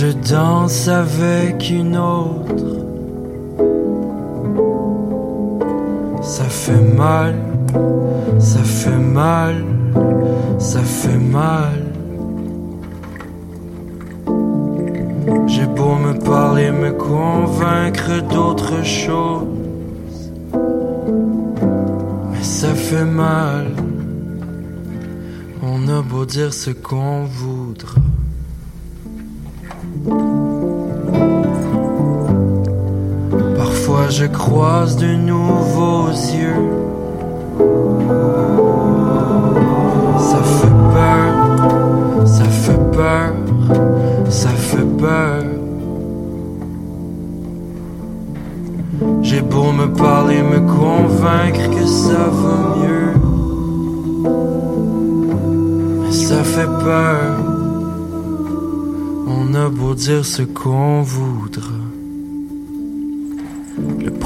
je 0.00 0.12
danse 0.32 0.88
avec 0.88 1.68
une 1.70 1.94
autre. 1.94 2.70
Ça 6.22 6.44
fait 6.44 6.84
mal, 7.04 7.34
ça 8.38 8.62
fait 8.62 9.02
mal, 9.22 9.56
ça 10.58 10.80
fait 10.80 11.22
mal. 11.40 11.80
J'ai 15.46 15.66
beau 15.66 15.94
me 16.06 16.14
parler, 16.18 16.70
me 16.70 16.92
convaincre 16.92 18.26
d'autres 18.32 18.82
choses, 18.82 20.32
mais 22.30 22.42
ça 22.42 22.72
fait 22.74 23.04
mal. 23.04 23.66
On 25.62 25.86
a 25.88 26.00
beau 26.00 26.24
dire 26.24 26.54
ce 26.54 26.70
qu'on 26.70 27.24
voudra. 27.24 27.59
Je 34.20 34.26
croise 34.26 34.96
de 34.96 35.14
nouveaux 35.14 36.08
yeux. 36.08 36.66
Ça 40.18 40.42
fait 40.42 40.78
peur, 40.96 42.26
ça 42.26 42.44
fait 42.44 42.90
peur, 42.90 43.32
ça 44.28 44.48
fait 44.48 44.90
peur. 44.98 45.42
J'ai 49.22 49.40
beau 49.40 49.72
me 49.72 49.86
parler, 49.86 50.42
me 50.42 50.58
convaincre 50.58 51.70
que 51.70 51.86
ça 51.86 52.24
va 52.42 52.58
mieux. 52.82 53.14
Mais 56.02 56.12
ça 56.12 56.42
fait 56.42 56.72
peur. 56.84 57.36
On 59.28 59.54
a 59.54 59.68
beau 59.70 59.94
dire 59.94 60.24
ce 60.26 60.42
qu'on 60.42 61.00
voudra. 61.02 61.79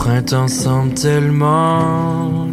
Printemps 0.05 0.49
semble 0.49 0.93
tellement 0.93 2.47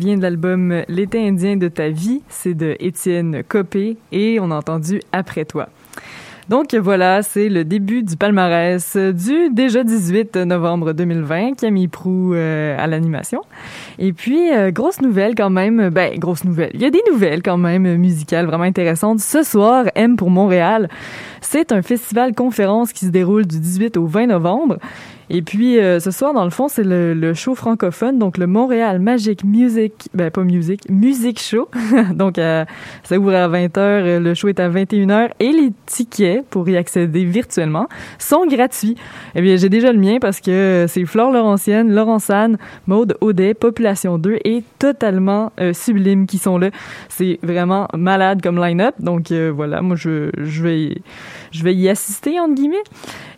vient 0.00 0.16
de 0.16 0.22
l'album 0.22 0.82
L'été 0.88 1.26
indien 1.26 1.56
de 1.56 1.68
ta 1.68 1.90
vie, 1.90 2.22
c'est 2.28 2.54
de 2.54 2.74
Étienne 2.80 3.42
Copé 3.46 3.98
et 4.10 4.40
on 4.40 4.50
a 4.50 4.56
entendu 4.56 5.00
Après 5.12 5.44
toi. 5.44 5.68
Donc 6.48 6.74
voilà, 6.74 7.22
c'est 7.22 7.48
le 7.48 7.64
début 7.64 8.02
du 8.02 8.16
palmarès 8.16 8.96
du 8.96 9.50
déjà 9.50 9.84
18 9.84 10.36
novembre 10.36 10.94
2020, 10.94 11.52
Camille 11.60 11.86
Prou 11.86 12.34
euh, 12.34 12.76
à 12.76 12.88
l'animation. 12.88 13.42
Et 14.00 14.12
puis, 14.12 14.50
euh, 14.52 14.72
grosse 14.72 15.00
nouvelle 15.00 15.36
quand 15.36 15.50
même, 15.50 15.90
ben, 15.90 16.18
grosse 16.18 16.42
nouvelle. 16.42 16.70
Il 16.74 16.80
y 16.80 16.86
a 16.86 16.90
des 16.90 17.02
nouvelles 17.12 17.42
quand 17.42 17.58
même 17.58 17.96
musicales 17.98 18.46
vraiment 18.46 18.64
intéressantes. 18.64 19.20
Ce 19.20 19.44
soir, 19.44 19.84
M 19.94 20.16
pour 20.16 20.30
Montréal, 20.30 20.88
c'est 21.40 21.70
un 21.70 21.82
festival 21.82 22.34
conférence 22.34 22.92
qui 22.92 23.04
se 23.04 23.10
déroule 23.10 23.46
du 23.46 23.60
18 23.60 23.96
au 23.96 24.06
20 24.06 24.26
novembre. 24.26 24.78
Et 25.32 25.42
puis, 25.42 25.78
euh, 25.78 26.00
ce 26.00 26.10
soir, 26.10 26.34
dans 26.34 26.42
le 26.42 26.50
fond, 26.50 26.66
c'est 26.66 26.82
le, 26.82 27.14
le, 27.14 27.34
show 27.34 27.54
francophone, 27.54 28.18
donc 28.18 28.36
le 28.36 28.48
Montréal 28.48 28.98
Magic 28.98 29.44
Music, 29.44 30.08
ben 30.12 30.28
pas 30.28 30.42
Music, 30.42 30.82
Music 30.90 31.40
Show. 31.40 31.68
donc, 32.14 32.36
euh, 32.36 32.64
ça 33.04 33.16
ouvre 33.16 33.34
à 33.34 33.48
20h, 33.48 34.18
le 34.18 34.34
show 34.34 34.48
est 34.48 34.58
à 34.58 34.68
21h 34.68 35.30
et 35.38 35.52
les 35.52 35.70
tickets 35.86 36.44
pour 36.46 36.68
y 36.68 36.76
accéder 36.76 37.24
virtuellement 37.24 37.86
sont 38.18 38.44
gratuits. 38.46 38.96
Eh 39.36 39.40
bien, 39.40 39.54
j'ai 39.54 39.68
déjà 39.68 39.92
le 39.92 40.00
mien 40.00 40.18
parce 40.20 40.40
que 40.40 40.86
c'est 40.88 41.04
Flore 41.04 41.30
Laurentienne, 41.30 41.94
Laurence 41.94 42.28
Anne, 42.28 42.58
Maude 42.88 43.16
Audet, 43.20 43.54
Population 43.54 44.18
2 44.18 44.38
et 44.44 44.64
totalement 44.80 45.52
euh, 45.60 45.72
Sublime 45.72 46.26
qui 46.26 46.38
sont 46.38 46.58
là. 46.58 46.70
C'est 47.08 47.38
vraiment 47.44 47.86
malade 47.94 48.42
comme 48.42 48.58
line-up. 48.58 48.96
Donc, 48.98 49.30
euh, 49.30 49.52
voilà, 49.54 49.80
moi, 49.80 49.94
je, 49.94 50.30
je 50.38 50.62
vais 50.64 50.96
je 51.50 51.64
vais 51.64 51.74
y 51.74 51.88
assister, 51.88 52.38
entre 52.40 52.54
guillemets. 52.54 52.82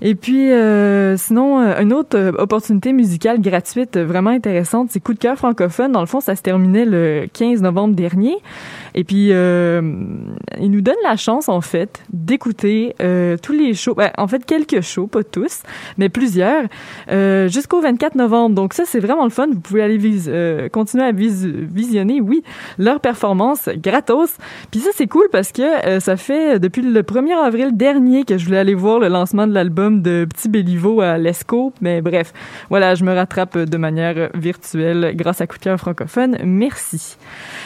Et 0.00 0.14
puis, 0.14 0.50
euh, 0.50 1.16
sinon, 1.16 1.58
une 1.58 1.92
autre 1.92 2.34
opportunité 2.38 2.92
musicale 2.92 3.40
gratuite 3.40 3.96
vraiment 3.96 4.30
intéressante, 4.30 4.88
c'est 4.90 5.00
Coup 5.00 5.14
de 5.14 5.18
cœur 5.18 5.36
francophone. 5.36 5.92
Dans 5.92 6.00
le 6.00 6.06
fond, 6.06 6.20
ça 6.20 6.36
se 6.36 6.42
terminait 6.42 6.84
le 6.84 7.26
15 7.32 7.62
novembre 7.62 7.94
dernier. 7.94 8.36
Et 8.94 9.04
puis, 9.04 9.28
euh, 9.32 9.80
il 10.60 10.70
nous 10.70 10.80
donne 10.80 10.96
la 11.02 11.16
chance, 11.16 11.48
en 11.48 11.60
fait, 11.60 12.02
d'écouter 12.12 12.94
euh, 13.00 13.36
tous 13.40 13.52
les 13.52 13.74
shows. 13.74 13.94
Ben, 13.94 14.10
en 14.18 14.28
fait, 14.28 14.44
quelques 14.44 14.80
shows, 14.82 15.06
pas 15.06 15.24
tous, 15.24 15.62
mais 15.98 16.08
plusieurs, 16.08 16.64
euh, 17.10 17.48
jusqu'au 17.48 17.80
24 17.80 18.14
novembre. 18.14 18.54
Donc 18.54 18.74
ça, 18.74 18.84
c'est 18.86 19.00
vraiment 19.00 19.24
le 19.24 19.30
fun. 19.30 19.46
Vous 19.48 19.60
pouvez 19.60 19.82
aller 19.82 19.96
vis 19.96 20.26
euh, 20.28 20.68
continuer 20.68 21.04
à 21.04 21.12
vis 21.12 21.46
visionner, 21.46 22.20
oui, 22.20 22.42
leur 22.78 23.00
performance 23.00 23.68
gratos. 23.76 24.36
Puis 24.70 24.80
ça, 24.80 24.90
c'est 24.94 25.06
cool 25.06 25.26
parce 25.32 25.52
que 25.52 25.62
euh, 25.62 26.00
ça 26.00 26.16
fait 26.16 26.58
depuis 26.58 26.82
le 26.82 27.02
1er 27.02 27.34
avril 27.34 27.76
dernier 27.76 28.01
que 28.26 28.38
je 28.38 28.44
voulais 28.44 28.58
aller 28.58 28.74
voir 28.74 28.98
le 28.98 29.08
lancement 29.08 29.46
de 29.46 29.52
l'album 29.52 29.72
album 29.72 30.02
de 30.02 30.26
Petit 30.26 30.50
Béliveau 30.50 31.00
à 31.00 31.16
l'ESCO. 31.16 31.72
Mais 31.80 32.02
bref, 32.02 32.34
voilà, 32.68 32.94
je 32.94 33.04
me 33.04 33.14
rattrape 33.14 33.56
de 33.56 33.76
manière 33.78 34.28
virtuelle 34.34 35.12
grâce 35.16 35.40
à 35.40 35.46
Coup 35.46 35.56
francophone. 35.78 36.36
Merci. 36.44 37.16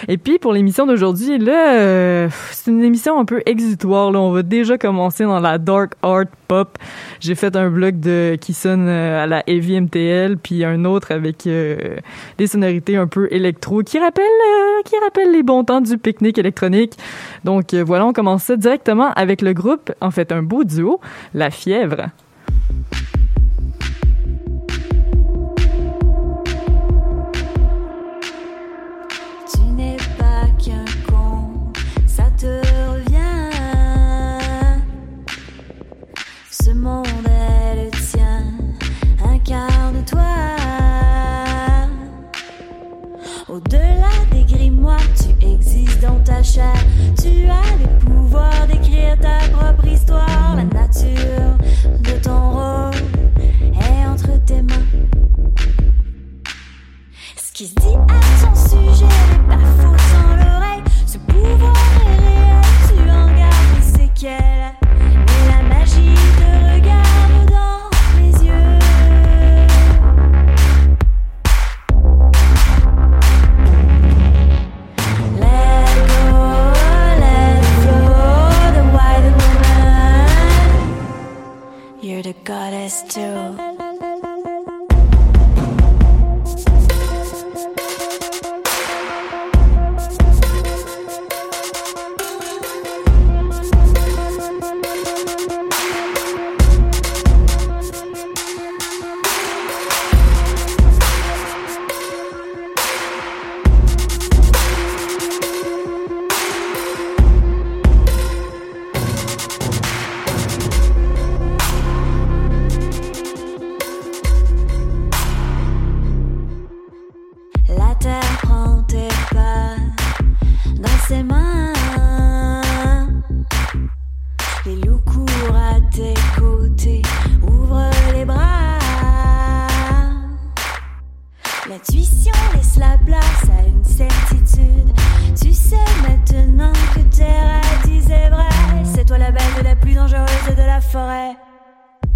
Et 0.06 0.18
puis, 0.18 0.38
pour 0.38 0.52
l'émission 0.52 0.86
d'aujourd'hui, 0.86 1.38
là, 1.38 1.74
euh, 1.74 2.28
c'est 2.52 2.70
une 2.70 2.84
émission 2.84 3.18
un 3.18 3.24
peu 3.24 3.42
exutoire. 3.44 4.12
Là. 4.12 4.20
On 4.20 4.30
va 4.30 4.42
déjà 4.42 4.78
commencer 4.78 5.24
dans 5.24 5.40
la 5.40 5.58
dark 5.58 5.94
art 6.02 6.26
pop. 6.46 6.78
J'ai 7.18 7.34
fait 7.34 7.56
un 7.56 7.70
blog 7.70 7.98
de 7.98 8.36
qui 8.40 8.52
sonne 8.52 8.86
euh, 8.86 9.24
à 9.24 9.26
la 9.26 9.42
heavy 9.48 9.80
MTL, 9.80 10.36
puis 10.36 10.64
un 10.64 10.84
autre 10.84 11.10
avec 11.10 11.46
euh, 11.46 11.96
des 12.38 12.46
sonorités 12.46 12.96
un 12.96 13.08
peu 13.08 13.26
électro 13.32 13.82
qui 13.82 13.98
rappellent, 13.98 14.24
qui 14.84 14.94
rappellent 15.02 15.32
les 15.32 15.42
bons 15.42 15.64
temps 15.64 15.80
du 15.80 15.98
pique-nique 15.98 16.38
électronique. 16.38 16.92
Donc 17.42 17.74
voilà, 17.74 18.06
on 18.06 18.12
commence 18.12 18.50
directement 18.50 19.10
avec 19.14 19.42
le 19.42 19.54
groupe, 19.54 19.92
en 20.00 20.12
fait 20.12 20.25
un 20.32 20.42
beau 20.42 20.64
duo, 20.64 21.00
La 21.34 21.50
Fièvre. 21.50 22.10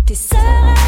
Tes 0.07 0.15
sœurs 0.17 0.80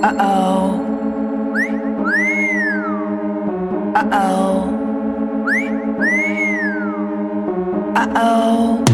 Uh 0.00 0.14
oh. 0.20 0.84
Uh 3.96 4.08
oh. 4.12 4.74
Uh 7.96 8.12
oh. 8.14 8.84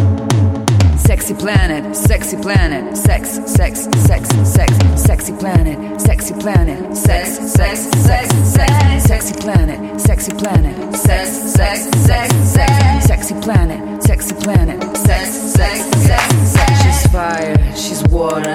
Sexy 0.96 1.34
planet, 1.34 1.94
sexy 1.94 2.38
planet, 2.38 2.96
sex, 2.96 3.34
sex, 3.44 3.86
sex, 4.06 4.28
sex, 4.48 4.72
sexy 4.96 5.32
planet, 5.34 6.00
sexy 6.00 6.32
planet, 6.40 6.96
sex, 6.96 7.52
sex, 7.52 7.80
sex, 7.80 8.34
sex, 8.34 9.04
sexy 9.04 9.34
planet, 9.40 10.00
sexy 10.00 10.32
planet, 10.32 10.96
sex, 10.96 11.28
sex, 11.28 11.80
sex, 12.06 12.34
sex, 12.34 13.06
sexy 13.06 13.34
planet, 13.42 14.02
sexy 14.02 14.34
planet, 14.36 14.96
sex, 14.96 15.28
sex, 15.28 15.80
sex, 16.06 16.34
sex. 16.48 16.82
She's 16.82 17.06
fire, 17.12 17.76
she's 17.76 18.02
water, 18.04 18.54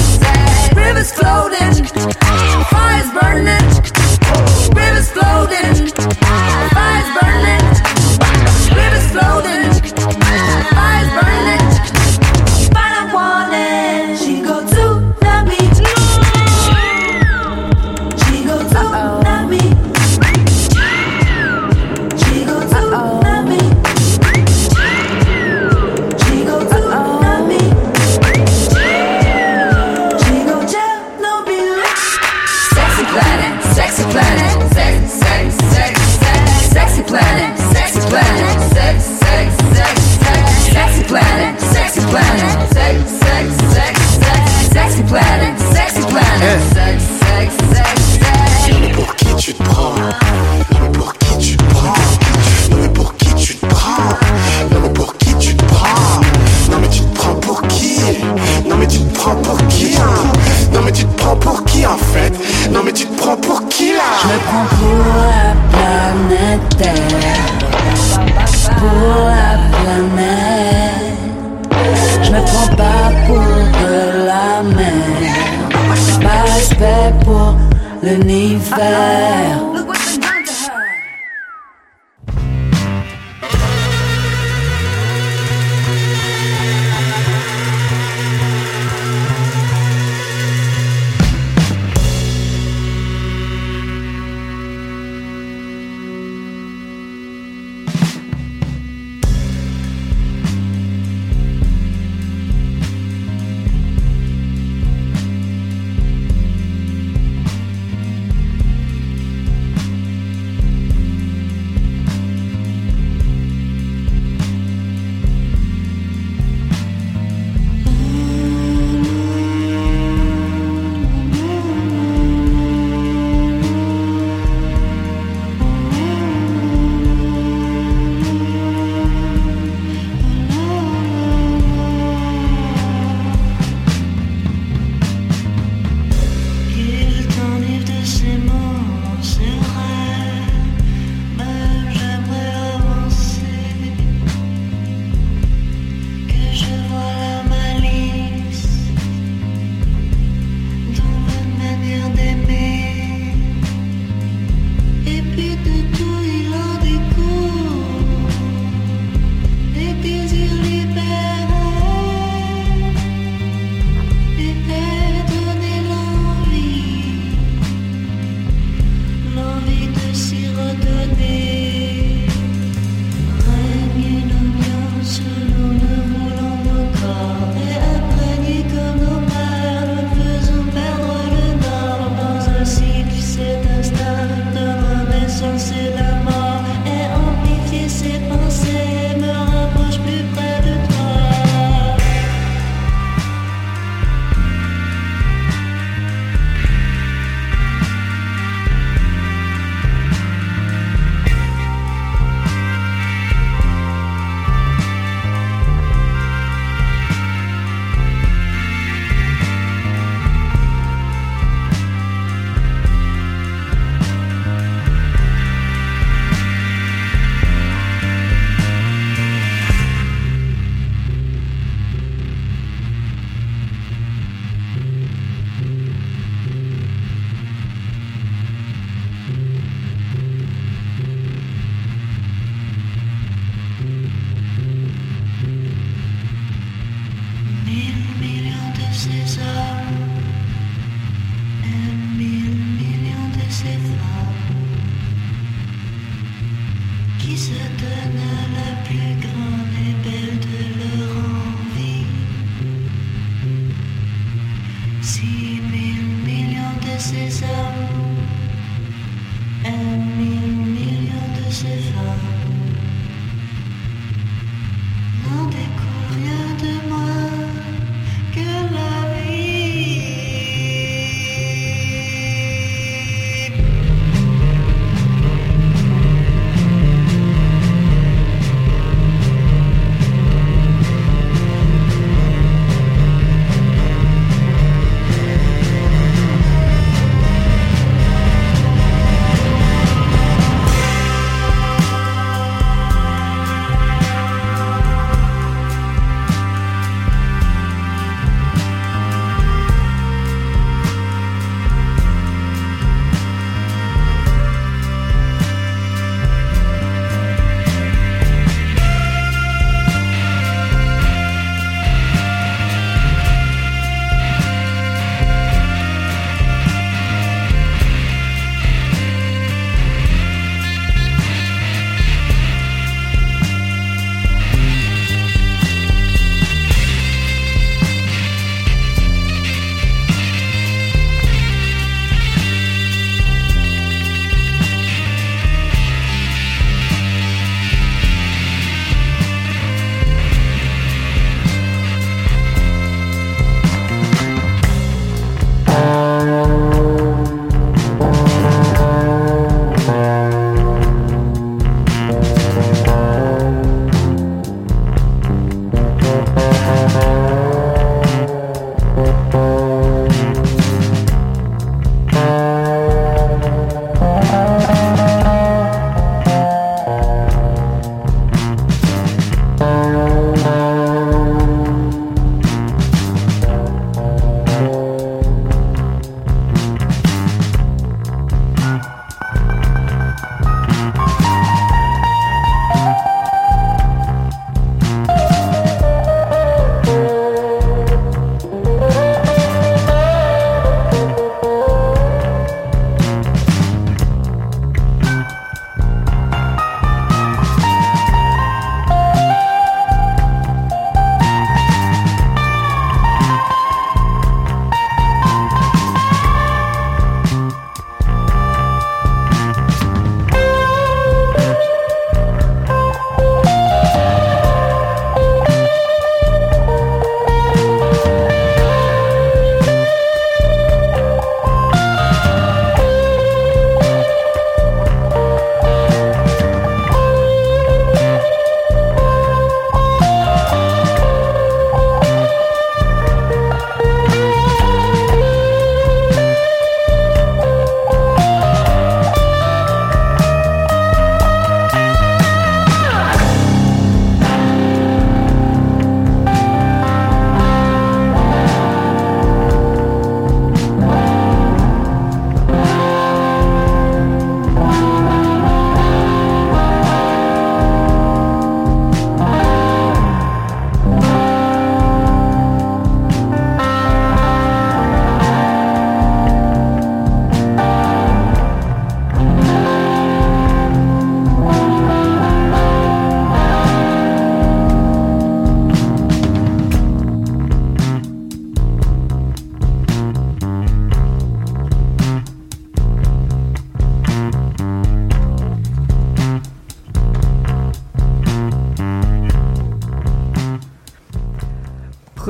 is 1.01 1.11
floating. 1.11 2.20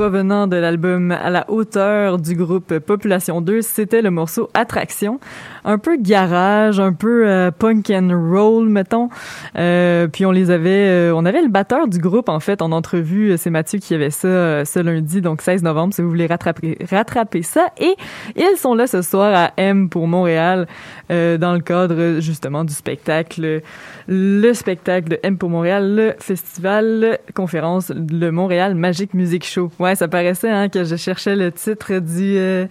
Provenant 0.02 0.48
de 0.48 0.56
l'album 0.56 1.12
À 1.12 1.30
la 1.30 1.48
hauteur 1.48 2.18
du 2.18 2.34
groupe 2.34 2.80
Population 2.80 3.40
2, 3.40 3.62
c'était 3.62 4.02
le 4.02 4.10
morceau 4.10 4.50
Attraction. 4.52 5.20
Un 5.64 5.78
peu 5.78 5.96
garage, 5.96 6.80
un 6.80 6.92
peu 6.92 7.28
euh, 7.28 7.52
punk 7.52 7.90
and 7.90 8.10
roll, 8.10 8.68
mettons. 8.68 9.08
Euh, 9.56 10.08
puis 10.08 10.26
on 10.26 10.32
les 10.32 10.50
avait, 10.50 10.88
euh, 10.88 11.14
on 11.14 11.24
avait 11.24 11.40
le 11.40 11.48
batteur 11.48 11.86
du 11.86 11.98
groupe 11.98 12.28
en 12.28 12.40
fait 12.40 12.62
en 12.62 12.72
entrevue. 12.72 13.36
C'est 13.38 13.50
Mathieu 13.50 13.78
qui 13.78 13.94
avait 13.94 14.10
ça 14.10 14.64
ce 14.64 14.80
lundi, 14.80 15.20
donc 15.20 15.40
16 15.40 15.62
novembre, 15.62 15.94
si 15.94 16.02
vous 16.02 16.08
voulez 16.08 16.26
rattraper, 16.26 16.78
rattraper 16.90 17.42
ça. 17.42 17.68
Et 17.78 17.94
ils 18.34 18.56
sont 18.56 18.74
là 18.74 18.88
ce 18.88 19.02
soir 19.02 19.32
à 19.34 19.52
M 19.56 19.88
pour 19.88 20.08
Montréal 20.08 20.66
dans 21.08 21.52
le 21.52 21.60
cadre 21.60 22.20
justement 22.20 22.64
du 22.64 22.72
spectacle, 22.72 23.60
le 24.08 24.52
spectacle 24.54 25.10
de 25.10 25.18
M 25.22 25.36
pour 25.36 25.50
Montréal, 25.50 25.94
le 25.94 26.14
festival 26.18 27.18
conférence, 27.34 27.90
le 27.90 28.30
Montréal 28.30 28.74
Magic 28.74 29.14
Music 29.14 29.44
Show. 29.44 29.70
Ouais, 29.78 29.94
ça 29.94 30.08
paraissait 30.08 30.50
hein, 30.50 30.68
que 30.68 30.84
je 30.84 30.96
cherchais 30.96 31.36
le 31.36 31.52
titre 31.52 31.98
du 31.98 32.68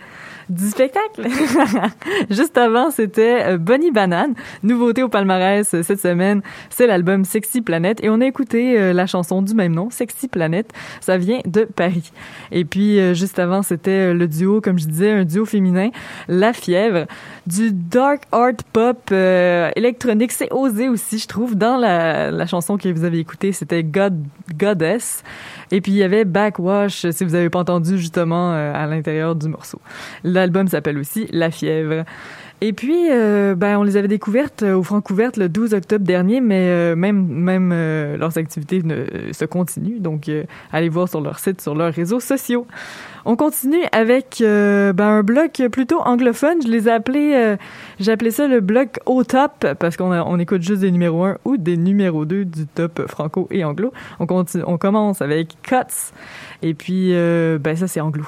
du 0.51 0.69
spectacle. 0.69 1.27
Juste 2.29 2.57
avant, 2.57 2.91
c'était 2.91 3.43
euh, 3.43 3.57
Bonnie 3.57 3.91
Banane, 3.91 4.33
nouveauté 4.63 5.01
au 5.01 5.07
palmarès 5.07 5.73
euh, 5.73 5.81
cette 5.81 6.01
semaine. 6.01 6.41
C'est 6.69 6.87
l'album 6.87 7.23
Sexy 7.23 7.61
Planet 7.61 8.03
et 8.03 8.09
on 8.09 8.19
a 8.19 8.25
écouté 8.25 8.77
euh, 8.77 8.93
la 8.93 9.07
chanson 9.07 9.41
du 9.41 9.55
même 9.55 9.73
nom, 9.73 9.89
Sexy 9.89 10.27
Planet. 10.27 10.69
Ça 10.99 11.17
vient 11.17 11.39
de 11.45 11.63
Paris. 11.63 12.11
Et 12.51 12.65
puis 12.65 13.15
juste 13.15 13.39
avant, 13.39 13.61
c'était 13.61 14.13
le 14.13 14.27
duo, 14.27 14.59
comme 14.61 14.77
je 14.77 14.87
disais, 14.87 15.11
un 15.11 15.23
duo 15.23 15.45
féminin, 15.45 15.89
La 16.27 16.51
Fièvre, 16.51 17.05
du 17.47 17.71
dark 17.71 18.23
art 18.31 18.51
pop 18.73 19.11
électronique. 19.11 20.31
C'est 20.31 20.51
osé 20.51 20.89
aussi, 20.89 21.17
je 21.17 21.27
trouve. 21.27 21.55
Dans 21.55 21.77
la, 21.77 22.45
chanson 22.45 22.77
que 22.77 22.89
vous 22.89 23.05
avez 23.05 23.19
écoutée, 23.19 23.51
c'était 23.53 23.83
God 23.83 24.21
Goddess. 24.57 25.23
Et 25.71 25.79
puis 25.79 25.93
il 25.93 25.97
y 25.97 26.03
avait 26.03 26.25
Backwash, 26.25 27.09
si 27.11 27.23
vous 27.23 27.35
avez 27.35 27.49
pas 27.49 27.59
entendu 27.59 27.97
justement 27.97 28.51
à 28.51 28.85
l'intérieur 28.87 29.35
du 29.35 29.47
morceau. 29.47 29.79
L'album 30.41 30.67
s'appelle 30.67 30.97
aussi 30.97 31.27
La 31.31 31.51
fièvre. 31.51 32.03
Et 32.63 32.73
puis, 32.73 33.11
euh, 33.11 33.53
ben, 33.53 33.77
on 33.77 33.83
les 33.83 33.95
avait 33.95 34.07
découvertes 34.07 34.63
au 34.63 34.81
Francouverte 34.81 35.37
le 35.37 35.49
12 35.49 35.75
octobre 35.75 36.03
dernier, 36.03 36.41
mais 36.41 36.67
euh, 36.69 36.95
même 36.95 37.27
même 37.27 37.71
euh, 37.71 38.17
leurs 38.17 38.39
activités 38.39 38.81
se 39.31 39.45
continuent. 39.45 39.99
Donc, 39.99 40.31
allez 40.71 40.89
voir 40.89 41.07
sur 41.07 41.21
leur 41.21 41.37
site, 41.37 41.61
sur 41.61 41.75
leurs 41.75 41.93
réseaux 41.93 42.19
sociaux. 42.19 42.65
On 43.25 43.35
continue 43.35 43.83
avec 43.91 44.37
ben, 44.39 44.95
un 44.99 45.21
bloc 45.21 45.61
plutôt 45.71 46.01
anglophone. 46.01 46.63
Je 46.63 46.67
les 46.67 46.87
ai 46.87 46.91
appelés, 46.91 47.55
j'ai 47.99 48.11
appelé 48.11 48.31
ça 48.31 48.47
le 48.47 48.61
bloc 48.61 48.97
au 49.05 49.23
top 49.23 49.67
parce 49.77 49.95
qu'on 49.95 50.11
on 50.11 50.39
écoute 50.39 50.63
juste 50.63 50.81
des 50.81 50.89
numéros 50.89 51.25
1 51.25 51.37
ou 51.45 51.57
des 51.57 51.77
numéros 51.77 52.25
2 52.25 52.45
du 52.45 52.65
top 52.65 53.07
franco 53.07 53.47
et 53.51 53.63
anglo. 53.63 53.93
On, 54.19 54.25
continue, 54.25 54.63
on 54.65 54.79
commence 54.79 55.21
avec 55.21 55.55
Cuts. 55.61 56.13
Et 56.63 56.73
puis, 56.73 57.11
ben, 57.11 57.75
ça, 57.75 57.87
c'est 57.87 58.01
anglo. 58.01 58.25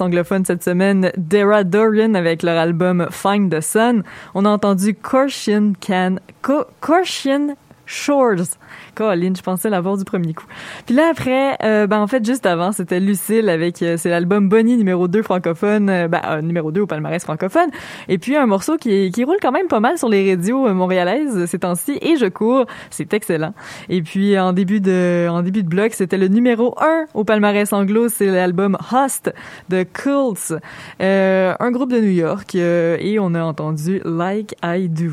Anglophone 0.00 0.44
cette 0.44 0.62
semaine, 0.62 1.10
Dara 1.16 1.64
Dorian 1.64 2.14
avec 2.14 2.42
leur 2.42 2.56
album 2.58 3.06
Find 3.10 3.52
the 3.52 3.60
Sun. 3.60 4.02
On 4.34 4.44
a 4.44 4.48
entendu 4.48 4.94
Corsian 4.94 5.72
Can, 5.80 6.16
Co 6.42 6.64
Corsian 6.80 7.56
Shores 7.92 8.56
Colin, 8.94 9.32
je 9.36 9.42
pensais 9.42 9.68
l'avoir 9.68 9.96
du 9.96 10.04
premier 10.04 10.32
coup. 10.32 10.46
Puis 10.86 10.94
là 10.94 11.08
après, 11.10 11.56
euh, 11.62 11.86
ben 11.86 12.00
en 12.00 12.06
fait 12.06 12.24
juste 12.24 12.46
avant, 12.46 12.72
c'était 12.72 13.00
Lucille 13.00 13.48
avec 13.48 13.82
euh, 13.82 13.96
c'est 13.98 14.08
l'album 14.08 14.48
Bonnie 14.48 14.76
numéro 14.76 15.08
2 15.08 15.22
francophone, 15.22 15.90
euh, 15.90 16.08
ben 16.08 16.20
euh, 16.26 16.40
numéro 16.40 16.72
2 16.72 16.82
au 16.82 16.86
palmarès 16.86 17.22
francophone. 17.22 17.68
Et 18.08 18.18
puis 18.18 18.36
un 18.36 18.46
morceau 18.46 18.76
qui 18.78 19.10
qui 19.10 19.24
roule 19.24 19.36
quand 19.42 19.52
même 19.52 19.68
pas 19.68 19.80
mal 19.80 19.98
sur 19.98 20.08
les 20.08 20.30
radios 20.30 20.72
montréalaises 20.72 21.46
ces 21.46 21.58
temps-ci 21.58 21.98
et 22.00 22.16
je 22.16 22.26
cours, 22.26 22.64
c'est 22.90 23.12
excellent. 23.12 23.52
Et 23.90 24.02
puis 24.02 24.38
en 24.38 24.54
début 24.54 24.80
de 24.80 25.28
en 25.30 25.42
début 25.42 25.62
de 25.62 25.68
bloc, 25.68 25.92
c'était 25.92 26.18
le 26.18 26.28
numéro 26.28 26.74
1 26.80 27.06
au 27.14 27.24
palmarès 27.24 27.72
anglo, 27.72 28.08
c'est 28.08 28.26
l'album 28.26 28.78
Host 28.90 29.32
de 29.68 29.82
Cults, 29.82 30.54
un 30.98 31.70
groupe 31.70 31.92
de 31.92 32.00
New 32.00 32.10
York 32.10 32.54
et 32.54 33.18
on 33.20 33.34
a 33.34 33.42
entendu 33.42 34.00
Like 34.04 34.54
I 34.62 34.88
Do. 34.88 35.12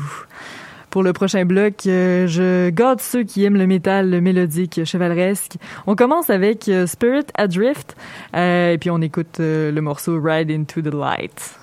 Pour 0.90 1.04
le 1.04 1.12
prochain 1.12 1.44
bloc, 1.44 1.86
euh, 1.86 2.26
je 2.26 2.68
garde 2.70 3.00
ceux 3.00 3.22
qui 3.22 3.44
aiment 3.44 3.56
le 3.56 3.68
métal 3.68 4.20
mélodique 4.20 4.84
chevaleresque. 4.84 5.54
On 5.86 5.94
commence 5.94 6.30
avec 6.30 6.68
euh, 6.68 6.86
Spirit 6.88 7.26
Adrift 7.34 7.96
euh, 8.34 8.72
et 8.72 8.78
puis 8.78 8.90
on 8.90 9.00
écoute 9.00 9.38
euh, 9.38 9.70
le 9.70 9.80
morceau 9.80 10.20
Ride 10.20 10.50
into 10.50 10.82
the 10.82 10.92
Light. 10.92 11.59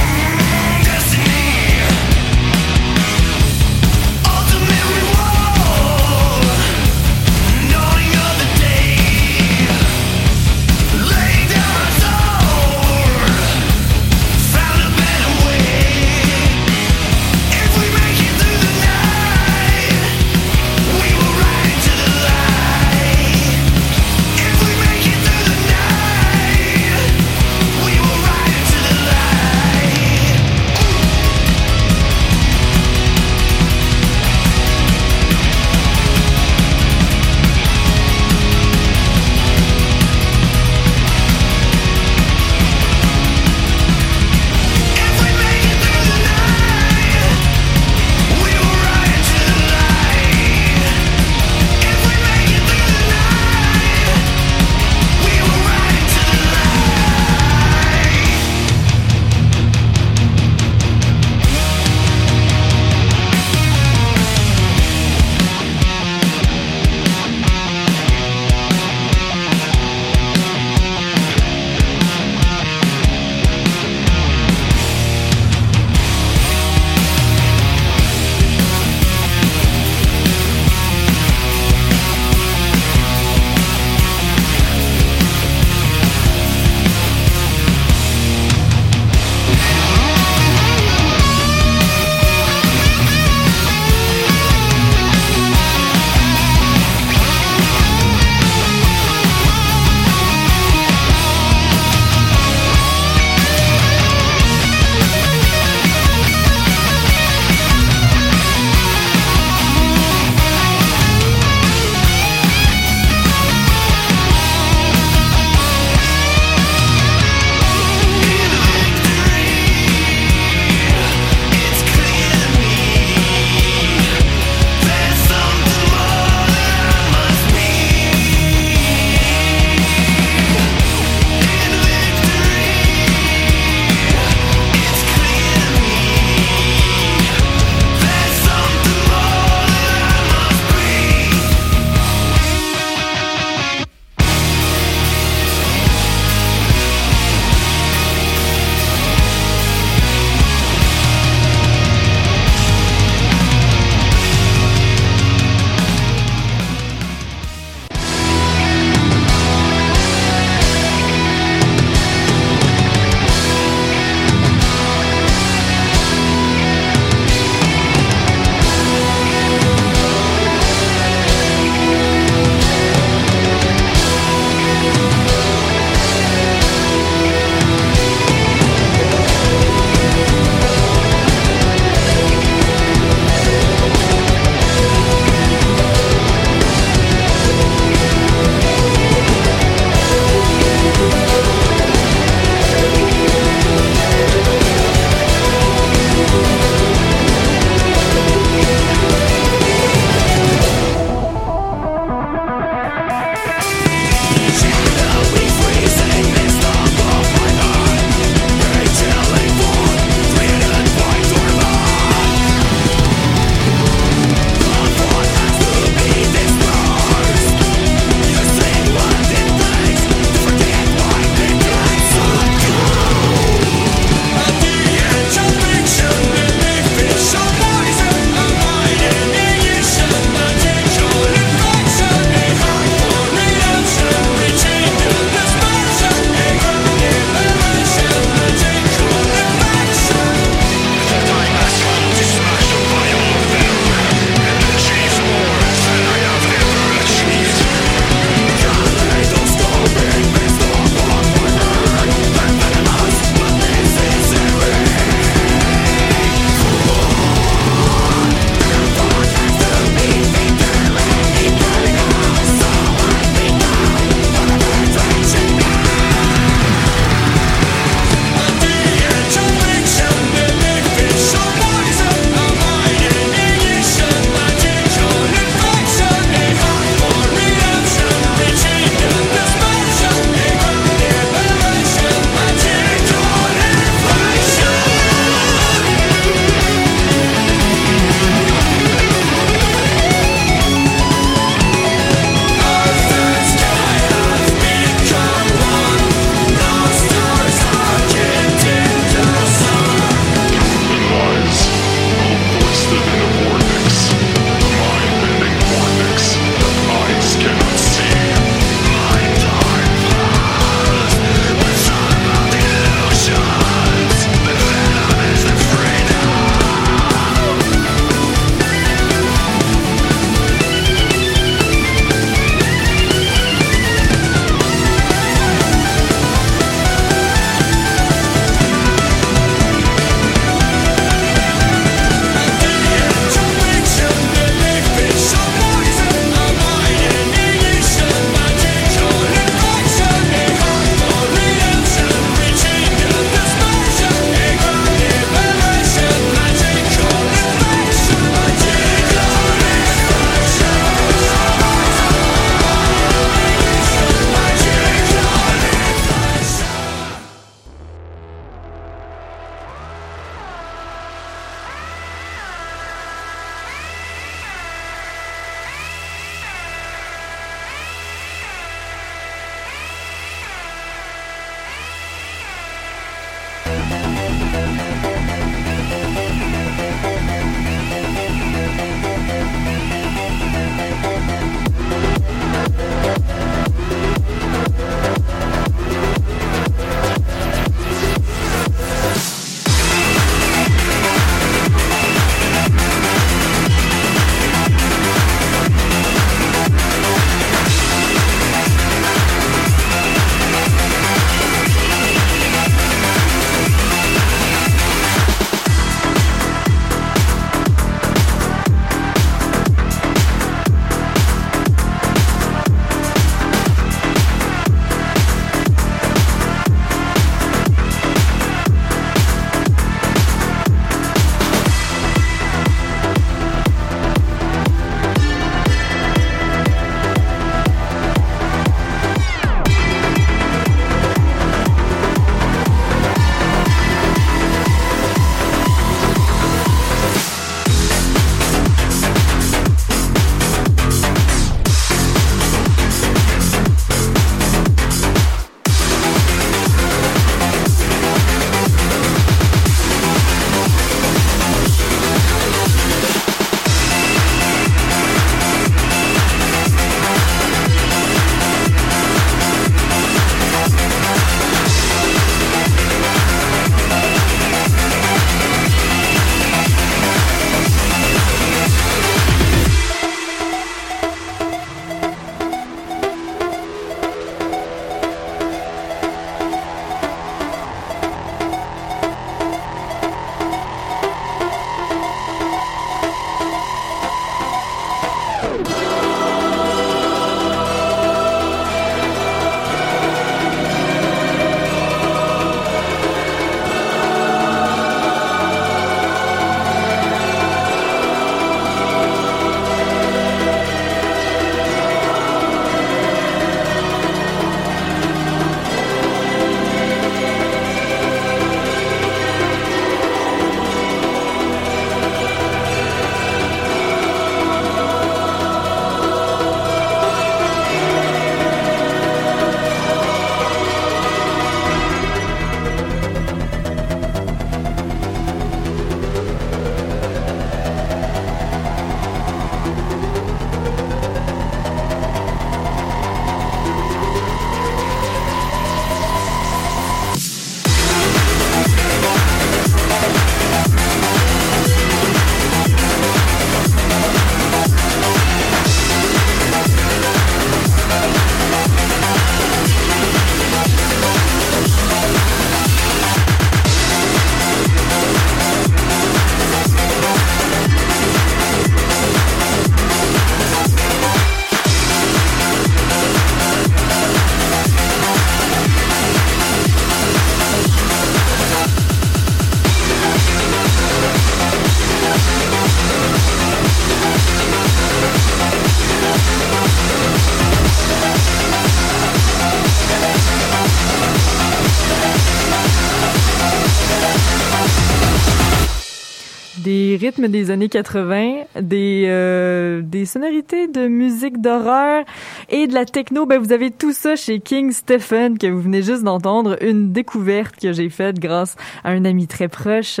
Des 587.28 587.50
années 587.50 587.68
80, 587.68 588.44
des, 588.60 589.04
euh, 589.08 589.80
des 589.82 590.04
sonorités 590.04 590.68
de 590.68 590.88
musique 590.88 591.40
d'horreur 591.40 592.04
et 592.48 592.66
de 592.66 592.74
la 592.74 592.84
techno. 592.84 593.26
Ben, 593.26 593.38
vous 593.38 593.52
avez 593.52 593.70
tout 593.70 593.92
ça 593.92 594.16
chez 594.16 594.40
King 594.40 594.72
Stephen 594.72 595.38
que 595.38 595.46
vous 595.46 595.60
venez 595.60 595.82
juste 595.82 596.02
d'entendre. 596.02 596.56
Une 596.62 596.92
découverte 596.92 597.56
que 597.56 597.72
j'ai 597.72 597.88
faite 597.88 598.18
grâce 598.18 598.56
à 598.84 598.90
un 598.90 599.04
ami 599.04 599.26
très 599.26 599.48
proche. 599.48 600.00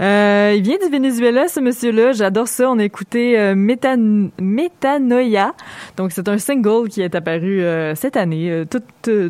Euh, 0.00 0.54
il 0.56 0.62
vient 0.62 0.78
du 0.82 0.90
Venezuela, 0.90 1.48
ce 1.48 1.60
monsieur-là. 1.60 2.12
J'adore 2.12 2.48
ça. 2.48 2.70
On 2.70 2.78
a 2.78 2.84
écouté 2.84 3.38
euh. 3.38 3.54
Donc, 5.96 6.12
c'est 6.12 6.28
un 6.28 6.38
single 6.38 6.88
qui 6.88 7.02
est 7.02 7.14
apparu 7.14 7.62
euh, 7.62 7.94
cette 7.94 8.16
année. 8.16 8.64
toute, 8.70 8.84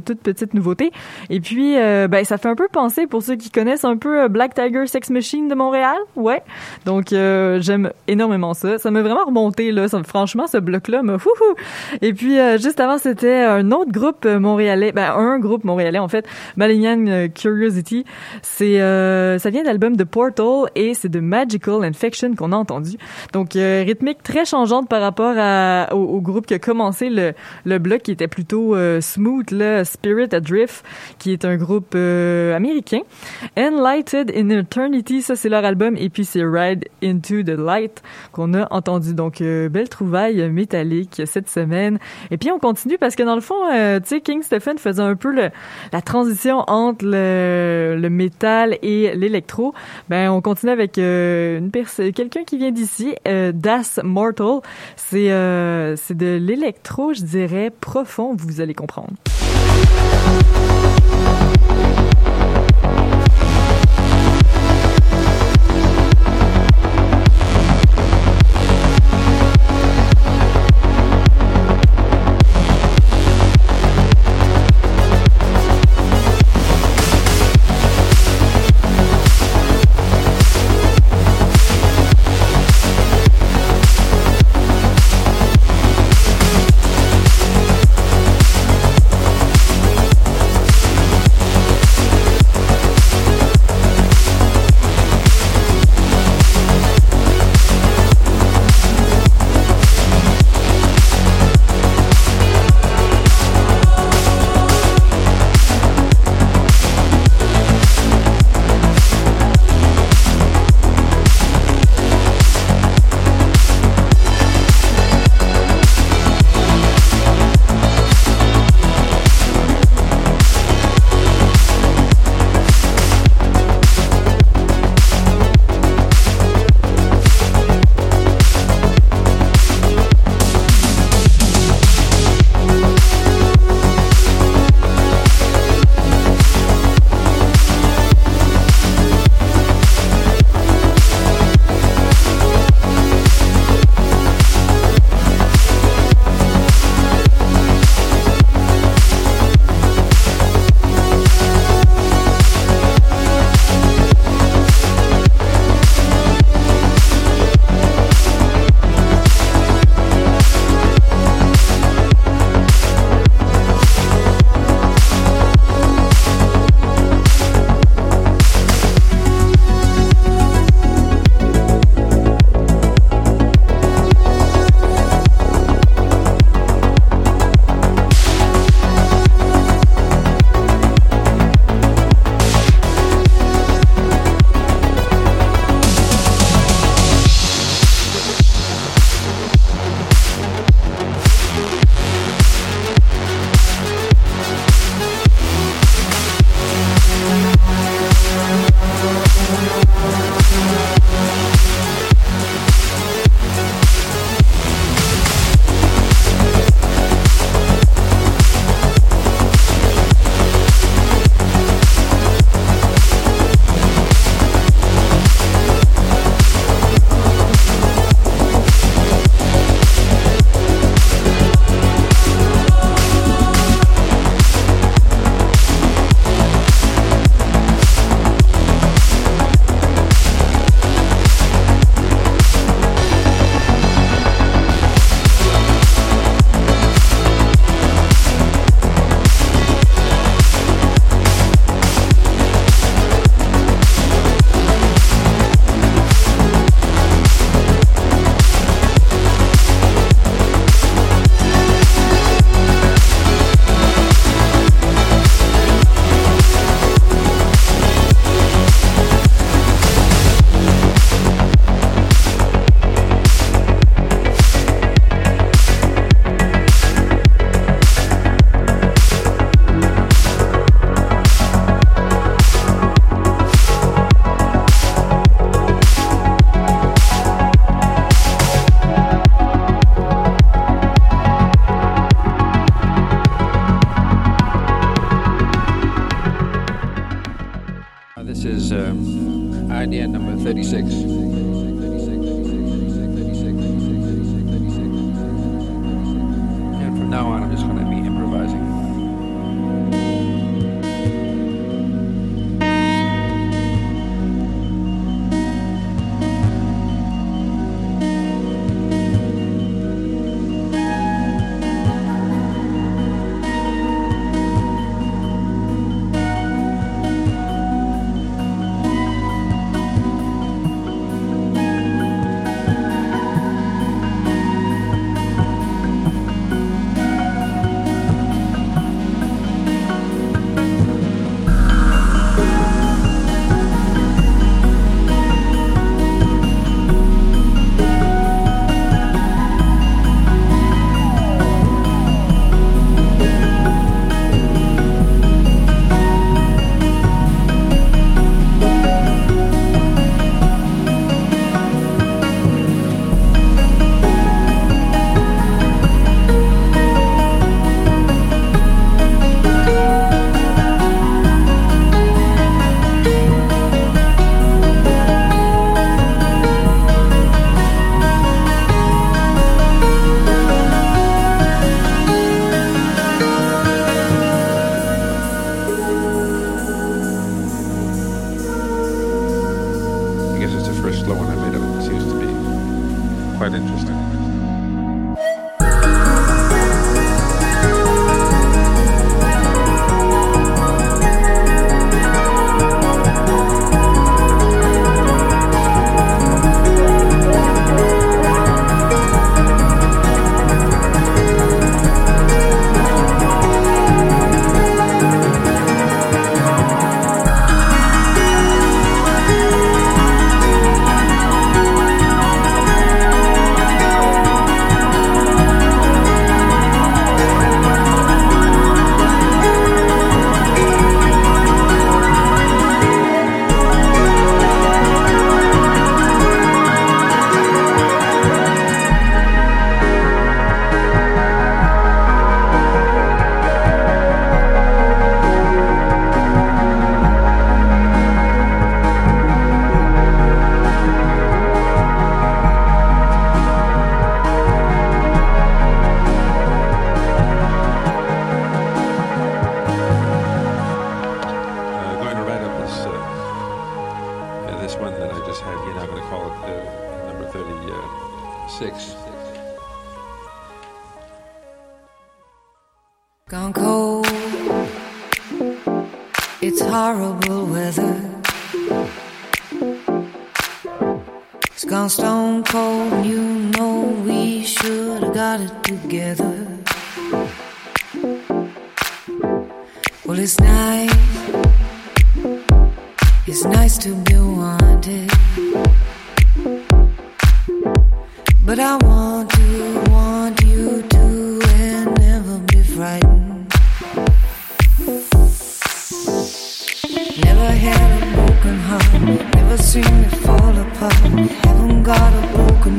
toute 0.04 0.20
petite 0.20 0.54
nouveauté. 0.54 0.90
Et 1.28 1.40
puis, 1.40 1.74
ben, 1.74 2.24
ça 2.24 2.38
fait 2.38 2.48
un 2.48 2.54
peu 2.54 2.68
penser, 2.70 3.06
pour 3.06 3.22
ceux 3.22 3.36
qui 3.36 3.50
connaissent 3.50 3.84
un 3.84 3.96
peu 3.96 4.28
Black 4.28 4.54
Tiger 4.54 4.86
Sex 4.86 5.10
Machine 5.10 5.48
de 5.48 5.54
Montréal. 5.54 5.96
Ouais. 6.16 6.42
Donc, 6.84 7.12
euh, 7.30 7.60
j'aime 7.60 7.90
énormément 8.08 8.54
ça. 8.54 8.78
Ça 8.78 8.90
m'a 8.90 9.02
vraiment 9.02 9.24
remonté, 9.24 9.72
là. 9.72 9.86
Franchement, 10.04 10.46
ce 10.46 10.58
bloc-là 10.58 11.02
m'a 11.02 11.18
fouhou. 11.18 11.54
Et 12.02 12.12
puis, 12.12 12.38
euh, 12.38 12.58
juste 12.58 12.80
avant, 12.80 12.98
c'était 12.98 13.42
un 13.42 13.70
autre 13.72 13.92
groupe 13.92 14.24
montréalais. 14.26 14.92
Ben, 14.92 15.12
un 15.12 15.38
groupe 15.38 15.64
montréalais, 15.64 15.98
en 15.98 16.08
fait. 16.08 16.26
Malignan 16.56 17.06
euh, 17.06 17.28
Curiosity. 17.28 18.04
C'est, 18.42 18.80
euh, 18.80 19.38
ça 19.38 19.50
vient 19.50 19.62
de 19.62 20.04
Portal 20.04 20.70
et 20.74 20.94
c'est 20.94 21.08
de 21.08 21.20
Magical 21.20 21.84
Infection 21.84 22.34
qu'on 22.34 22.52
a 22.52 22.56
entendu. 22.56 22.96
Donc, 23.32 23.56
euh, 23.56 23.82
rythmique 23.86 24.22
très 24.22 24.44
changeante 24.44 24.88
par 24.88 25.00
rapport 25.00 25.36
au, 25.92 26.20
groupe 26.20 26.46
qui 26.46 26.54
a 26.54 26.58
commencé 26.58 27.08
le, 27.08 27.32
le 27.64 27.78
bloc 27.78 28.02
qui 28.02 28.10
était 28.12 28.28
plutôt 28.28 28.76
smooth, 29.00 29.50
là, 29.52 29.84
Spirit 29.84 30.28
Adrift, 30.32 30.84
qui 31.18 31.32
est 31.32 31.44
un 31.44 31.56
groupe 31.56 31.94
américain. 31.94 33.00
Enlighted 33.56 34.32
in 34.36 34.50
Eternity, 34.50 35.22
ça 35.22 35.36
c'est 35.36 35.48
leur 35.48 35.64
album, 35.64 35.96
et 35.96 36.08
puis 36.08 36.24
c'est 36.24 36.44
Ride 36.44 36.84
into 37.20 37.42
the 37.42 37.56
Light 37.56 38.02
qu'on 38.32 38.54
a 38.54 38.66
entendu. 38.72 39.14
Donc, 39.14 39.40
euh, 39.40 39.68
belle 39.68 39.88
trouvaille 39.88 40.48
métallique 40.50 41.22
cette 41.26 41.48
semaine. 41.48 41.98
Et 42.30 42.38
puis 42.38 42.50
on 42.50 42.58
continue 42.58 42.98
parce 42.98 43.14
que 43.16 43.22
dans 43.22 43.34
le 43.34 43.40
fond, 43.40 43.54
euh, 43.72 44.00
tu 44.00 44.08
sais, 44.08 44.20
King 44.20 44.42
Stephen 44.42 44.78
faisait 44.78 45.02
un 45.02 45.16
peu 45.16 45.32
le, 45.32 45.50
la 45.92 46.02
transition 46.02 46.64
entre 46.66 47.04
le, 47.04 47.96
le 48.00 48.10
métal 48.10 48.78
et 48.82 49.14
l'électro. 49.14 49.74
Ben, 50.08 50.30
on 50.30 50.40
continue 50.40 50.72
avec 50.72 50.98
euh, 50.98 51.58
une 51.58 51.70
personne, 51.70 52.12
quelqu'un 52.12 52.44
qui 52.44 52.58
vient 52.58 52.70
d'ici, 52.70 53.14
Das 53.24 54.00
Mortal. 54.02 54.60
C'est 54.96 55.30
c'est 55.96 56.16
de 56.16 56.36
l'électro, 56.40 57.12
je 57.12 57.22
dirais 57.22 57.70
profond. 57.80 58.34
Vous 58.36 58.60
allez 58.60 58.74
comprendre. 58.74 59.10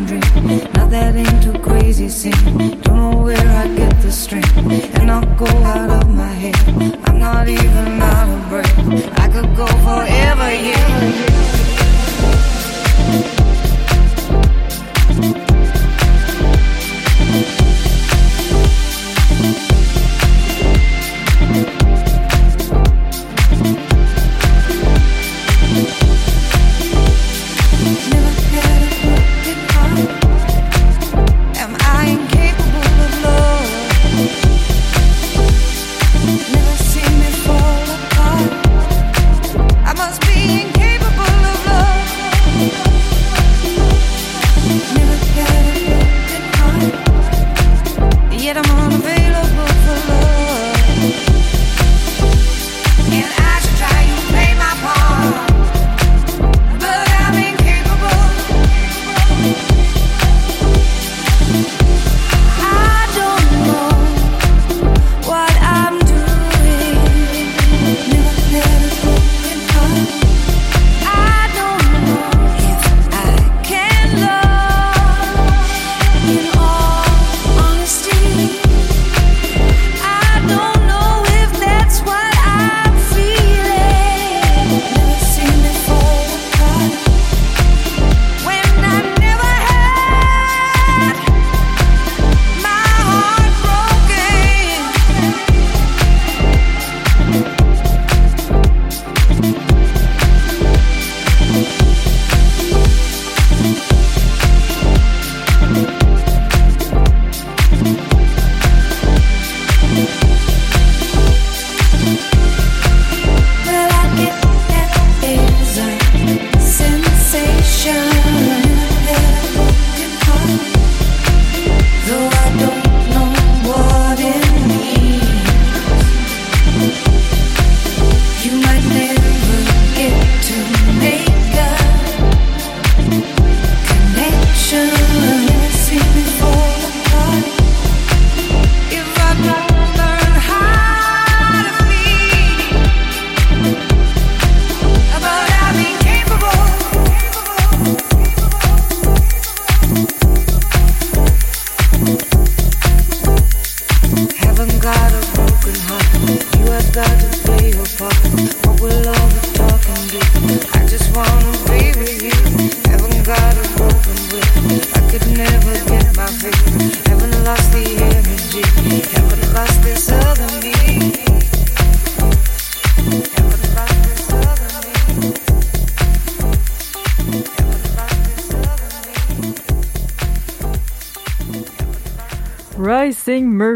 dream. 0.06 0.22
Now 0.74 0.88
that 0.88 1.16
ain't 1.16 1.44
too 1.44 1.58
crazy, 1.60 2.10
see. 2.10 2.32
Don't 2.82 2.98
know 2.98 3.24
where 3.24 3.48
I 3.64 3.68
get 3.76 4.02
the 4.02 4.12
strength, 4.12 4.56
and 5.00 5.12
I'll 5.12 5.26
go 5.36 5.46
out 5.46 5.90
of 6.02 6.10
my 6.10 6.34
head. 6.44 6.56
I'm 7.06 7.20
not 7.20 7.48
even 7.48 8.02
out 8.02 8.30
of 8.30 8.50
breath. 8.50 9.20
I 9.20 9.28
could 9.28 9.56
go 9.56 9.68
forever, 9.68 10.52
yeah. 10.52 11.61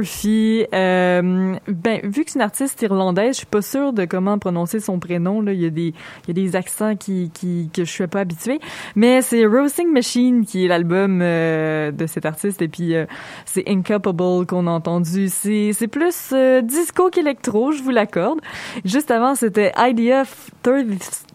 Murphy. 0.05 0.65
Ben, 0.71 1.99
vu 2.03 2.23
que 2.23 2.31
c'est 2.31 2.39
une 2.39 2.41
artiste 2.41 2.81
irlandaise, 2.81 3.33
je 3.33 3.37
suis 3.37 3.45
pas 3.45 3.61
sûre 3.61 3.91
de 3.91 4.05
comment 4.05 4.37
prononcer 4.37 4.79
son 4.79 4.99
prénom. 4.99 5.41
Là. 5.41 5.53
Il, 5.53 5.61
y 5.61 5.65
a 5.65 5.69
des, 5.69 5.93
il 6.23 6.27
y 6.27 6.31
a 6.31 6.33
des 6.33 6.55
accents 6.55 6.95
qui, 6.95 7.31
qui, 7.33 7.69
que 7.73 7.83
je 7.83 7.91
suis 7.91 8.07
pas 8.07 8.21
habituée. 8.21 8.59
Mais 8.95 9.21
c'est 9.21 9.45
Roasting 9.45 9.91
Machine 9.91 10.45
qui 10.45 10.65
est 10.65 10.67
l'album 10.67 11.19
euh, 11.21 11.91
de 11.91 12.05
cet 12.05 12.25
artiste. 12.25 12.61
Et 12.61 12.67
puis, 12.67 12.95
euh, 12.95 13.05
c'est 13.45 13.63
Incapable 13.67 14.45
qu'on 14.45 14.67
a 14.67 14.71
entendu. 14.71 15.27
C'est, 15.29 15.71
c'est 15.73 15.87
plus 15.87 16.31
euh, 16.33 16.61
disco 16.61 17.09
qu'électro, 17.09 17.71
je 17.71 17.81
vous 17.81 17.89
l'accorde. 17.89 18.39
Juste 18.83 19.09
avant, 19.11 19.35
c'était 19.35 19.71
Idea 19.77 20.23
30, 20.61 20.85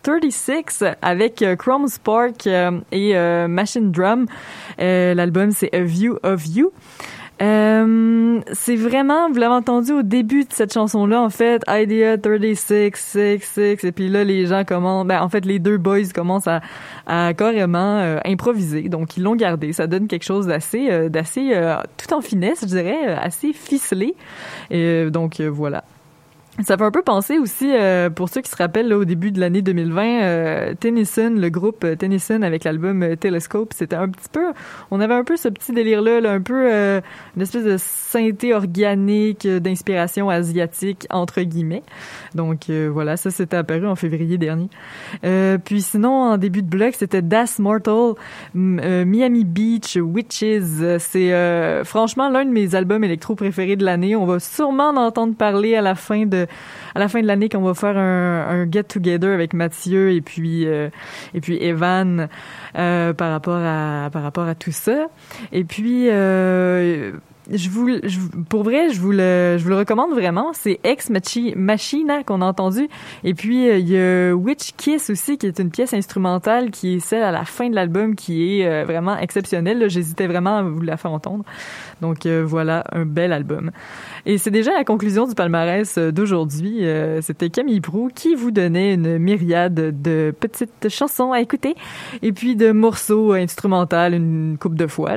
36 0.03 0.85
avec 1.03 1.45
Chrome 1.59 1.89
Spark 1.89 2.47
et 2.47 3.15
Machine 3.49 3.91
Drum. 3.91 4.27
L'album, 4.79 5.51
c'est 5.51 5.75
A 5.75 5.83
View 5.83 6.19
of 6.23 6.47
You. 6.47 6.73
Euh, 7.43 8.41
c'est 8.53 8.77
vraiment, 8.77 9.31
vous 9.31 9.39
l'avez 9.39 9.55
entendu 9.55 9.93
au 9.93 10.03
début 10.03 10.45
de 10.45 10.53
cette 10.53 10.75
chanson-là, 10.75 11.23
en 11.23 11.31
fait, 11.31 11.63
Idea 11.69 12.19
36, 12.19 12.95
6, 12.95 13.41
6, 13.41 13.85
et 13.85 13.93
puis 13.93 14.09
là, 14.09 14.25
les 14.25 14.47
gens 14.47 14.65
commencent, 14.65 15.07
ben, 15.07 15.23
en 15.23 15.29
fait, 15.31 15.47
les 15.47 15.59
deux 15.59 15.79
boys 15.79 16.09
commencent 16.15 16.49
à, 16.49 16.61
à 17.07 17.33
carrément 17.33 17.99
euh, 17.99 18.19
improviser, 18.27 18.89
donc 18.89 19.17
ils 19.17 19.23
l'ont 19.23 19.37
gardé. 19.37 19.73
Ça 19.73 19.87
donne 19.87 20.07
quelque 20.07 20.25
chose 20.25 20.47
d'assez, 20.47 20.89
euh, 20.91 21.09
d'assez, 21.09 21.53
euh, 21.55 21.77
tout 21.97 22.13
en 22.13 22.21
finesse, 22.21 22.61
je 22.63 22.67
dirais, 22.67 23.07
assez 23.07 23.53
ficelé. 23.55 24.15
Et 24.71 25.11
donc, 25.11 25.41
voilà. 25.41 25.85
Ça 26.65 26.77
fait 26.77 26.85
un 26.85 26.91
peu 26.91 27.03
penser 27.03 27.39
aussi, 27.39 27.71
euh, 27.73 28.11
pour 28.11 28.29
ceux 28.29 28.43
qui 28.43 28.51
se 28.51 28.57
rappellent, 28.57 28.89
là, 28.89 28.99
au 28.99 29.05
début 29.05 29.33
de 29.33 29.41
l'année 29.41 29.63
2020, 29.63 30.23
euh, 30.23 30.75
Tennyson, 30.79 31.33
le 31.37 31.49
groupe 31.49 31.87
Tennyson 31.99 32.43
avec 32.43 32.65
l'album 32.65 33.03
euh, 33.03 33.17
Telescope, 33.17 33.73
c'était 33.75 33.97
un 33.97 34.09
petit 34.09 34.29
peu, 34.31 34.53
on 34.91 35.01
avait 35.01 35.15
un 35.15 35.25
peu 35.25 35.37
ce 35.37 35.49
petit 35.49 35.73
délire-là, 35.73 36.21
là, 36.21 36.33
un 36.33 36.41
peu 36.41 36.71
euh, 36.71 37.01
une 37.37 37.43
espèce 37.43 37.65
de 37.65 37.77
synthé 37.79 38.53
organique 38.53 39.47
euh, 39.47 39.61
d'inspiration 39.61 40.29
asiatique, 40.29 41.07
entre 41.11 41.41
guillemets. 41.43 41.83
Donc 42.35 42.69
euh, 42.69 42.91
voilà, 42.93 43.17
ça 43.17 43.31
c'était 43.31 43.57
apparu 43.57 43.87
en 43.87 43.97
février 43.97 44.37
dernier. 44.37 44.69
Puis 45.65 45.83
sinon, 45.83 46.33
en 46.33 46.37
début 46.37 46.63
de 46.63 46.69
bloc, 46.69 46.95
c'était 46.97 47.23
Das 47.23 47.59
Mortal, 47.59 48.15
Miami 48.55 49.45
Beach, 49.45 49.97
Witches. 49.97 50.99
C'est 50.99 51.85
franchement 51.85 52.29
l'un 52.29 52.45
de 52.45 52.51
mes 52.51 52.75
albums 52.75 53.05
électro 53.05 53.35
préférés 53.35 53.77
de 53.77 53.85
l'année. 53.85 54.17
On 54.17 54.27
va 54.27 54.41
sûrement 54.41 54.91
en 54.91 54.97
entendre 54.97 55.35
parler 55.35 55.75
à 55.75 55.83
la 55.83 55.95
fin 55.95 56.27
de 56.27 56.47
à 56.95 56.99
la 56.99 57.09
fin 57.09 57.21
de 57.21 57.27
l'année 57.27 57.49
quand 57.49 57.59
on 57.59 57.65
va 57.65 57.75
faire 57.75 57.97
un, 57.97 58.47
un 58.49 58.71
get 58.71 58.85
together 58.85 59.33
avec 59.33 59.55
Mathieu 59.55 60.11
et 60.13 60.21
puis 60.21 60.67
euh, 60.67 60.89
et 61.35 61.41
puis 61.41 61.63
Evan 61.63 62.29
euh, 62.77 63.13
par 63.13 63.31
rapport 63.31 63.61
à 63.63 64.11
par 64.13 64.23
rapport 64.23 64.47
à 64.47 64.55
tout 64.55 64.73
ça. 64.73 65.07
Et 65.53 65.65
puis 65.65 66.09
euh, 66.11 67.13
je 67.51 67.71
vous, 67.71 67.89
pour 68.49 68.63
vrai, 68.63 68.91
je 68.91 69.01
vous 69.01 69.13
le, 69.13 69.57
je 69.59 69.63
vous 69.63 69.71
le 69.71 69.77
recommande 69.77 70.13
vraiment. 70.13 70.53
C'est 70.53 70.79
Ex 70.85 71.11
Machi, 71.11 71.55
Machina 71.57 72.23
qu'on 72.23 72.43
a 72.43 72.47
entendu. 72.47 72.89
Et 73.25 73.35
puis, 73.35 73.69
euh, 73.69 73.79
il 73.79 73.89
y 73.89 73.99
a 73.99 74.35
Witch 74.35 74.73
Kiss 74.77 75.11
aussi, 75.11 75.39
qui 75.39 75.47
est 75.47 75.59
une 75.59 75.71
pièce 75.71 75.95
instrumentale 75.95 76.71
qui 76.71 76.97
est 76.97 77.01
celle 77.01 77.23
à 77.23 77.31
la 77.31 77.45
fin 77.45 77.69
de 77.69 77.75
l'album 77.75 78.15
qui 78.15 78.61
est 78.61 78.67
euh, 78.67 78.85
vraiment 78.85 79.17
exceptionnelle. 79.17 79.89
J'hésitais 79.89 80.27
vraiment 80.27 80.59
à 80.59 80.63
vous 80.63 80.81
la 80.83 80.97
faire 80.97 81.13
entendre. 81.13 81.45
Donc, 82.01 82.27
euh, 82.27 82.45
voilà, 82.47 82.85
un 82.93 83.05
bel 83.05 83.33
album. 83.33 83.71
Et 84.27 84.39
c'est 84.39 84.51
déjà 84.51 84.73
la 84.73 84.85
conclusion 84.85 85.27
du 85.27 85.35
palmarès 85.35 85.99
d'aujourd'hui. 85.99 86.85
C'était 87.23 87.49
Camille 87.49 87.81
Prou 87.81 88.11
qui 88.15 88.35
vous 88.35 88.51
donnait 88.51 88.95
une 88.95 89.19
myriade 89.19 90.03
de 90.03 90.35
petites 90.39 90.89
chansons 90.89 91.33
à 91.33 91.41
écouter 91.41 91.75
et 92.23 92.33
puis 92.33 92.55
de 92.55 92.73
morceaux 92.73 93.33
instrumentaux 93.33 93.97
une 93.97 94.57
coupe 94.59 94.75
de 94.75 94.87
fois. 94.87 95.13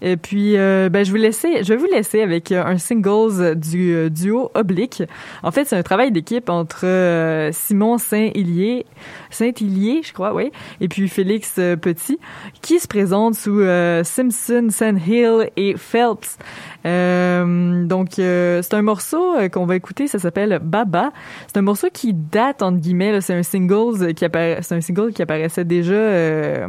Et 0.00 0.16
puis, 0.16 0.54
ben, 0.54 1.04
je, 1.04 1.10
vous 1.10 1.16
laisser, 1.16 1.62
je 1.66 1.72
vais 1.72 1.78
vous 1.78 1.88
laisser 1.92 2.22
avec 2.22 2.52
euh, 2.52 2.64
un 2.64 2.78
singles 2.78 3.56
du 3.56 3.92
euh, 3.92 4.08
duo 4.08 4.50
Oblique. 4.54 5.02
En 5.42 5.50
fait, 5.50 5.64
c'est 5.64 5.76
un 5.76 5.82
travail 5.82 6.12
d'équipe 6.12 6.48
entre 6.48 6.86
euh, 6.86 7.50
Simon 7.52 7.98
Saint-Hélier, 7.98 8.86
Saint-Hélier, 9.30 10.02
je 10.04 10.12
crois, 10.12 10.32
oui, 10.32 10.52
et 10.80 10.86
puis 10.88 11.08
Félix 11.08 11.56
euh, 11.58 11.76
Petit, 11.76 12.18
qui 12.62 12.78
se 12.78 12.86
présente 12.86 13.34
sous 13.34 13.60
euh, 13.60 14.04
Simpson, 14.04 14.68
Sandhill 14.70 15.50
et 15.56 15.76
Phelps. 15.76 16.38
Euh, 16.86 17.84
donc, 17.84 18.18
euh, 18.18 18.62
c'est 18.62 18.74
un 18.74 18.82
morceau 18.82 19.36
euh, 19.36 19.48
qu'on 19.48 19.66
va 19.66 19.74
écouter, 19.74 20.06
ça 20.06 20.20
s'appelle 20.20 20.60
Baba. 20.62 21.10
C'est 21.48 21.56
un 21.56 21.62
morceau 21.62 21.88
qui 21.92 22.14
date, 22.14 22.62
entre 22.62 22.78
guillemets, 22.78 23.20
c'est 23.20 23.34
un 23.34 23.42
single 23.42 24.14
qui 24.14 24.24
apparaît, 24.24 24.58
c'est 24.62 24.76
un 24.76 24.80
single 24.80 25.12
qui 25.12 25.22
apparaissait 25.22 25.64
déjà 25.64 25.94
euh, 25.94 26.68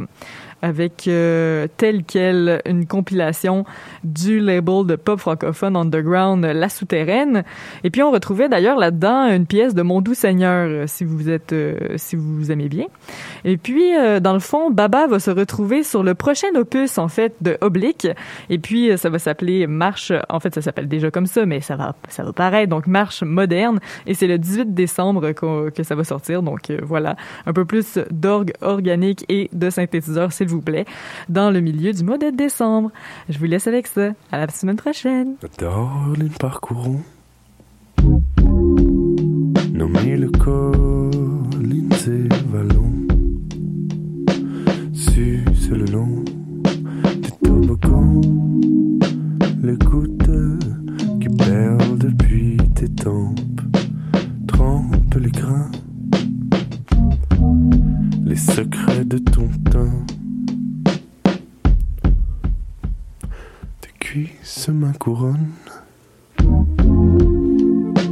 avec 0.62 1.08
euh, 1.08 1.68
tel 1.78 2.03
quel 2.03 2.62
une 2.66 2.86
compilation 2.86 3.66
du 4.03 4.39
label 4.39 4.86
de 4.86 4.95
pop 4.95 5.20
francophone 5.20 5.76
underground 5.76 6.45
La 6.45 6.70
Souterraine. 6.70 7.43
Et 7.84 7.89
puis 7.89 8.01
on 8.01 8.12
retrouvait 8.12 8.49
d'ailleurs 8.49 8.78
là-dedans 8.78 9.28
une 9.28 9.45
pièce 9.45 9.76
de 9.76 9.82
Mon 9.82 10.01
doux 10.01 10.14
Seigneur, 10.14 10.88
si 10.89 11.03
vous 11.03 11.30
êtes, 11.30 11.53
euh, 11.53 11.78
si 11.97 12.16
vous 12.16 12.51
aimez 12.51 12.70
bien. 12.70 12.86
Et 13.45 13.58
puis 13.58 13.95
euh, 13.95 14.20
dans 14.20 14.34
le 14.34 14.39
fond, 14.39 14.72
Baba 14.72 15.08
va 15.08 15.20
se 15.20 15.32
retrouver 15.32 15.84
sur 15.84 16.03
le 16.03 16.16
prochain 16.16 16.47
opus 16.55 16.97
en 16.97 17.08
fait 17.08 17.36
de 17.41 17.58
Oblique. 17.62 18.08
Et 18.49 18.58
puis 18.58 18.97
ça 18.97 19.10
va 19.10 19.20
s'appeler 19.20 19.68
Marche. 19.68 20.12
En 20.30 20.39
fait, 20.39 20.53
ça 20.55 20.62
s'appelle 20.62 20.88
déjà 20.88 21.12
comme 21.12 21.28
ça, 21.28 21.45
mais 21.45 21.62
ça 21.62 21.76
va, 21.76 21.95
ça 22.10 22.24
va 22.24 22.34
paraître 22.34 22.70
donc 22.70 22.88
Marche 22.88 23.24
moderne. 23.24 23.80
Et 24.05 24.14
c'est 24.14 24.28
le 24.28 24.38
18 24.38 24.74
décembre 24.74 25.32
que 25.32 25.84
ça 25.84 25.95
va 25.95 26.03
sortir. 26.03 26.41
Donc 26.41 26.72
voilà, 26.82 27.16
un 27.45 27.53
peu 27.53 27.66
plus 27.66 27.99
d'orgue 28.12 28.53
organique 28.62 29.26
et 29.30 29.49
de 29.53 29.70
synthétiseur, 29.70 30.32
s'il 30.48 30.56
vous 30.56 30.62
plaît, 30.62 30.86
dans 31.30 31.52
le 31.52 31.60
milieu 31.60 31.93
du 31.93 32.04
mois 32.04 32.18
de 32.18 32.30
décembre. 32.30 32.91
Je 33.30 33.38
vous 33.38 33.45
laisse 33.45 33.68
avec 33.68 33.88
ça. 33.88 34.12
À 34.32 34.38
la 34.38 34.50
semaine 34.50 34.78
prochaine. 34.78 35.36
Darling, 35.60 36.30
parcourons 36.39 37.02
nos 39.78 39.88
mille 39.88 40.30
collines 40.39 41.93
et 42.08 42.28
vallons. 42.52 42.93
Suce 44.93 45.70
le 45.70 45.86
long 45.86 46.24
des 47.22 47.32
toboggans, 47.43 48.22
les 49.62 49.78
gouttes 49.78 50.32
qui 51.22 51.30
perlent 51.30 51.98
depuis 52.00 52.58
tes 52.74 52.89
tempes. 52.89 53.62
Trempe 54.48 55.16
les 55.16 55.32
grains, 55.32 55.72
les 58.26 58.36
secrets 58.36 59.06
de 59.06 59.20
ton 59.20 59.48
teint. 59.70 60.16
Ma 64.70 64.91
couronne. 64.93 65.47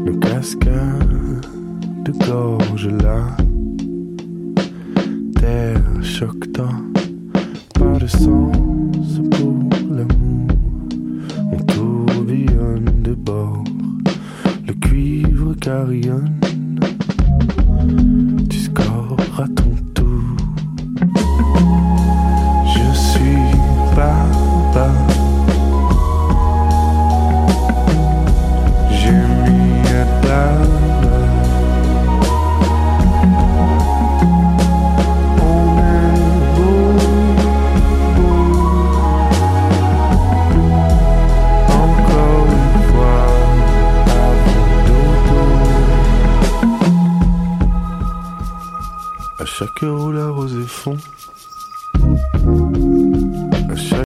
Nos 0.06 0.20
cascades 0.20 1.42
de 2.04 2.12
gorge 2.26 2.88
là. 2.88 3.36
Terre 5.40 5.82
choque-toi 6.02 6.70
Pas 7.74 7.98
de 8.00 8.08
sens 8.08 9.20
pour 9.32 9.54
l'amour. 9.90 10.48
On 11.52 11.58
tourbillonne 11.58 13.02
de 13.02 13.14
bord. 13.16 13.64
Le 14.68 14.74
cuivre 14.74 15.56
carillonne. 15.56 16.40
Tu 18.50 18.60
scores 18.60 19.18
à 19.38 19.48
ton 19.48 19.76
tour. 19.94 20.38
Je 22.76 22.94
suis 22.94 23.58
papa 23.96 25.05
chaque 49.58 49.84
heure 49.84 50.02
où 50.02 50.12
la 50.12 50.28
rosée 50.28 50.68
fond 50.68 50.98